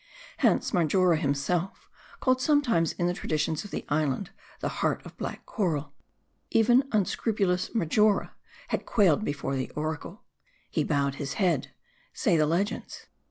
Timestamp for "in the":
2.93-3.13